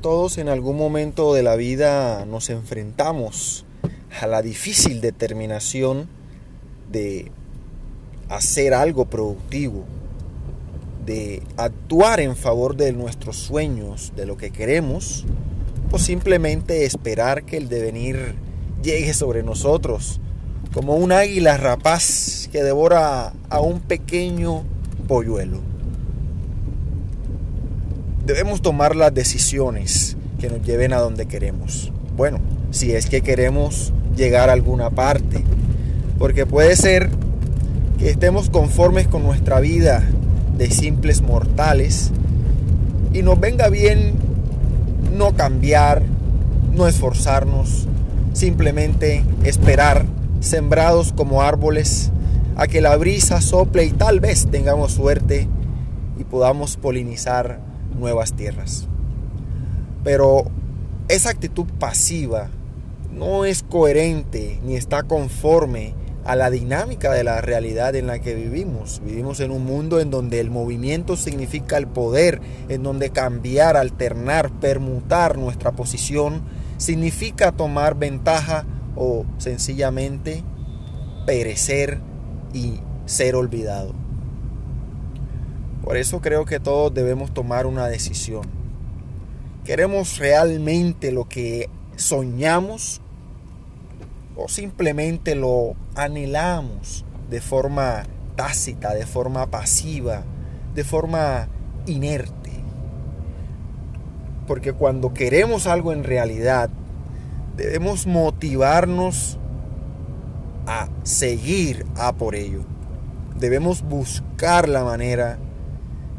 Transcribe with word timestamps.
Todos 0.00 0.38
en 0.38 0.48
algún 0.48 0.76
momento 0.76 1.34
de 1.34 1.42
la 1.42 1.56
vida 1.56 2.24
nos 2.24 2.50
enfrentamos 2.50 3.64
a 4.20 4.28
la 4.28 4.42
difícil 4.42 5.00
determinación 5.00 6.08
de 6.88 7.32
hacer 8.28 8.74
algo 8.74 9.06
productivo, 9.06 9.86
de 11.04 11.42
actuar 11.56 12.20
en 12.20 12.36
favor 12.36 12.76
de 12.76 12.92
nuestros 12.92 13.36
sueños, 13.38 14.12
de 14.14 14.24
lo 14.24 14.36
que 14.36 14.52
queremos, 14.52 15.24
o 15.90 15.98
simplemente 15.98 16.84
esperar 16.84 17.42
que 17.42 17.56
el 17.56 17.68
devenir 17.68 18.36
llegue 18.84 19.14
sobre 19.14 19.42
nosotros, 19.42 20.20
como 20.72 20.94
un 20.94 21.10
águila 21.10 21.56
rapaz 21.56 22.48
que 22.52 22.62
devora 22.62 23.32
a 23.50 23.60
un 23.60 23.80
pequeño 23.80 24.62
polluelo 25.08 25.77
debemos 28.28 28.60
tomar 28.60 28.94
las 28.94 29.14
decisiones 29.14 30.18
que 30.38 30.50
nos 30.50 30.62
lleven 30.62 30.92
a 30.92 30.98
donde 30.98 31.24
queremos. 31.24 31.90
Bueno, 32.14 32.40
si 32.70 32.92
es 32.92 33.06
que 33.06 33.22
queremos 33.22 33.94
llegar 34.16 34.50
a 34.50 34.52
alguna 34.52 34.90
parte. 34.90 35.42
Porque 36.18 36.44
puede 36.44 36.76
ser 36.76 37.08
que 37.98 38.10
estemos 38.10 38.50
conformes 38.50 39.08
con 39.08 39.22
nuestra 39.22 39.60
vida 39.60 40.04
de 40.58 40.70
simples 40.70 41.22
mortales 41.22 42.10
y 43.14 43.22
nos 43.22 43.40
venga 43.40 43.70
bien 43.70 44.12
no 45.16 45.34
cambiar, 45.34 46.02
no 46.74 46.86
esforzarnos, 46.86 47.88
simplemente 48.34 49.24
esperar 49.44 50.04
sembrados 50.40 51.14
como 51.14 51.40
árboles 51.40 52.10
a 52.56 52.66
que 52.66 52.82
la 52.82 52.94
brisa 52.96 53.40
sople 53.40 53.86
y 53.86 53.92
tal 53.92 54.20
vez 54.20 54.48
tengamos 54.50 54.92
suerte 54.92 55.48
y 56.18 56.24
podamos 56.24 56.76
polinizar 56.76 57.66
nuevas 57.96 58.34
tierras. 58.34 58.86
Pero 60.04 60.44
esa 61.08 61.30
actitud 61.30 61.66
pasiva 61.78 62.48
no 63.12 63.44
es 63.44 63.62
coherente 63.62 64.60
ni 64.62 64.76
está 64.76 65.02
conforme 65.02 65.94
a 66.24 66.36
la 66.36 66.50
dinámica 66.50 67.12
de 67.12 67.24
la 67.24 67.40
realidad 67.40 67.96
en 67.96 68.06
la 68.06 68.18
que 68.18 68.34
vivimos. 68.34 69.00
Vivimos 69.02 69.40
en 69.40 69.50
un 69.50 69.64
mundo 69.64 69.98
en 69.98 70.10
donde 70.10 70.40
el 70.40 70.50
movimiento 70.50 71.16
significa 71.16 71.78
el 71.78 71.86
poder, 71.86 72.40
en 72.68 72.82
donde 72.82 73.10
cambiar, 73.10 73.78
alternar, 73.78 74.50
permutar 74.60 75.38
nuestra 75.38 75.72
posición 75.72 76.42
significa 76.76 77.52
tomar 77.52 77.96
ventaja 77.96 78.66
o 78.94 79.24
sencillamente 79.38 80.44
perecer 81.26 81.98
y 82.52 82.80
ser 83.06 83.34
olvidado. 83.34 83.94
Por 85.88 85.96
eso 85.96 86.20
creo 86.20 86.44
que 86.44 86.60
todos 86.60 86.92
debemos 86.92 87.32
tomar 87.32 87.64
una 87.64 87.86
decisión. 87.86 88.42
¿Queremos 89.64 90.18
realmente 90.18 91.12
lo 91.12 91.26
que 91.26 91.70
soñamos 91.96 93.00
o 94.36 94.48
simplemente 94.48 95.34
lo 95.34 95.76
anhelamos 95.94 97.06
de 97.30 97.40
forma 97.40 98.02
tácita, 98.36 98.92
de 98.92 99.06
forma 99.06 99.46
pasiva, 99.46 100.24
de 100.74 100.84
forma 100.84 101.48
inerte? 101.86 102.52
Porque 104.46 104.74
cuando 104.74 105.14
queremos 105.14 105.66
algo 105.66 105.94
en 105.94 106.04
realidad, 106.04 106.68
debemos 107.56 108.06
motivarnos 108.06 109.38
a 110.66 110.90
seguir 111.02 111.86
a 111.96 112.12
por 112.12 112.34
ello. 112.34 112.60
Debemos 113.38 113.80
buscar 113.80 114.68
la 114.68 114.84
manera 114.84 115.38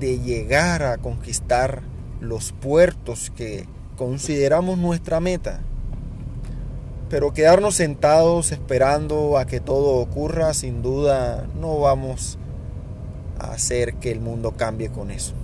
de 0.00 0.18
llegar 0.18 0.82
a 0.82 0.98
conquistar 0.98 1.82
los 2.20 2.52
puertos 2.52 3.30
que 3.36 3.66
consideramos 3.96 4.78
nuestra 4.78 5.20
meta. 5.20 5.60
Pero 7.08 7.32
quedarnos 7.32 7.74
sentados 7.74 8.50
esperando 8.52 9.36
a 9.36 9.44
que 9.44 9.60
todo 9.60 9.96
ocurra, 9.96 10.54
sin 10.54 10.80
duda 10.82 11.46
no 11.60 11.78
vamos 11.78 12.38
a 13.38 13.52
hacer 13.52 13.94
que 13.94 14.10
el 14.10 14.20
mundo 14.20 14.52
cambie 14.52 14.90
con 14.90 15.10
eso. 15.10 15.34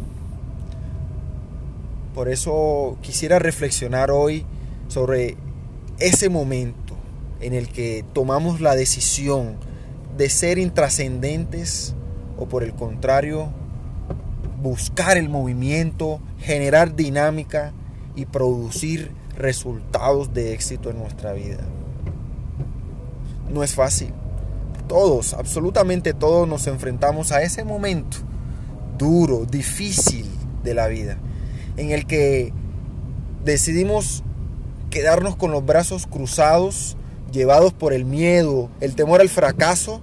Por 2.15 2.29
eso 2.29 2.97
quisiera 3.03 3.39
reflexionar 3.39 4.11
hoy 4.11 4.47
sobre 4.89 5.37
ese 5.99 6.31
momento 6.31 6.95
en 7.41 7.53
el 7.53 7.69
que 7.69 8.05
tomamos 8.15 8.61
la 8.61 8.75
decisión 8.75 9.57
de 10.17 10.31
ser 10.31 10.57
intrascendentes 10.59 11.95
o 12.39 12.47
por 12.47 12.63
el 12.63 12.73
contrario 12.73 13.51
buscar 14.61 15.17
el 15.17 15.29
movimiento, 15.29 16.21
generar 16.41 16.97
dinámica 16.97 17.73
y 18.15 18.27
producir 18.27 19.13
resultados 19.37 20.33
de 20.33 20.53
éxito 20.53 20.91
en 20.91 20.99
nuestra 20.99 21.33
vida. 21.33 21.59
No 23.53 23.63
es 23.63 23.75
fácil. 23.75 24.13
Todos, 24.89 25.35
absolutamente 25.35 26.15
todos 26.15 26.49
nos 26.49 26.67
enfrentamos 26.67 27.33
a 27.33 27.43
ese 27.43 27.65
momento 27.65 28.19
duro, 28.97 29.45
difícil 29.45 30.27
de 30.63 30.75
la 30.75 30.87
vida, 30.87 31.19
en 31.77 31.91
el 31.91 32.07
que 32.07 32.53
decidimos 33.45 34.23
quedarnos 34.91 35.37
con 35.37 35.51
los 35.51 35.65
brazos 35.65 36.07
cruzados, 36.07 36.97
llevados 37.33 37.73
por 37.73 37.93
el 37.93 38.05
miedo, 38.05 38.71
el 38.81 38.95
temor 38.95 39.21
al 39.21 39.29
fracaso, 39.29 40.01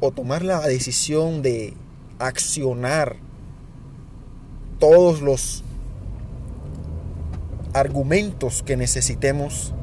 o 0.00 0.10
tomar 0.10 0.42
la 0.42 0.60
decisión 0.60 1.42
de 1.42 1.74
accionar 2.22 3.16
todos 4.78 5.20
los 5.20 5.64
argumentos 7.74 8.62
que 8.62 8.76
necesitemos 8.76 9.74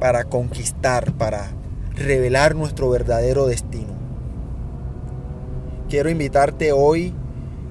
para 0.00 0.24
conquistar, 0.24 1.12
para 1.12 1.52
revelar 1.94 2.54
nuestro 2.54 2.90
verdadero 2.90 3.46
destino. 3.46 3.94
Quiero 5.88 6.10
invitarte 6.10 6.72
hoy 6.72 7.14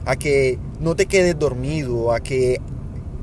a 0.05 0.15
que 0.15 0.57
no 0.79 0.95
te 0.95 1.05
quedes 1.05 1.37
dormido, 1.37 2.13
a 2.13 2.21
que 2.21 2.61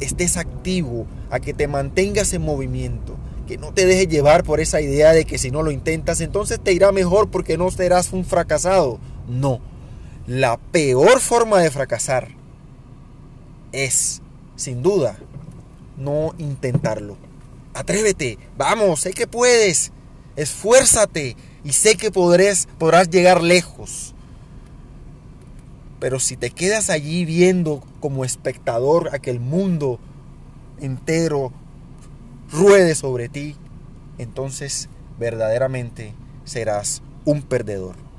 estés 0.01 0.37
activo, 0.37 1.07
a 1.31 1.41
que 1.41 1.55
te 1.55 1.69
mantengas 1.69 2.33
en 2.35 2.43
movimiento, 2.43 3.17
que 3.47 3.57
no 3.57 3.73
te 3.73 3.87
dejes 3.87 4.09
llevar 4.09 4.45
por 4.45 4.61
esa 4.61 4.81
idea 4.81 5.13
de 5.13 5.25
que 5.25 5.39
si 5.39 5.51
no 5.51 5.63
lo 5.63 5.71
intentas 5.71 6.21
entonces 6.21 6.61
te 6.61 6.73
irá 6.73 6.93
mejor 6.93 7.31
porque 7.31 7.57
no 7.57 7.71
serás 7.71 8.13
un 8.13 8.25
fracasado. 8.25 8.99
No, 9.29 9.61
la 10.27 10.59
peor 10.59 11.21
forma 11.21 11.59
de 11.59 11.71
fracasar 11.71 12.29
es, 13.73 14.23
sin 14.57 14.83
duda, 14.83 15.19
no 15.97 16.35
intentarlo. 16.39 17.17
Atrévete, 17.75 18.39
vamos, 18.57 19.01
sé 19.01 19.13
que 19.13 19.27
puedes, 19.27 19.93
esfuérzate 20.37 21.37
y 21.65 21.73
sé 21.73 21.97
que 21.97 22.11
podrás, 22.11 22.69
podrás 22.79 23.11
llegar 23.11 23.43
lejos. 23.43 24.15
Pero 26.01 26.19
si 26.19 26.37
te 26.37 26.51
quedas 26.51 26.91
allí 26.91 27.25
viendo 27.25 27.83
como 28.01 28.25
espectador 28.25 29.15
a 29.15 29.19
que 29.19 29.31
el 29.31 29.41
mundo 29.41 30.01
entero 30.81 31.53
ruede 32.51 32.95
sobre 32.95 33.29
ti, 33.29 33.57
entonces 34.19 34.89
verdaderamente 35.19 36.15
serás 36.45 37.03
un 37.25 37.43
perdedor. 37.43 38.10